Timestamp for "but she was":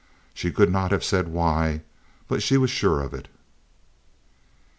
2.27-2.71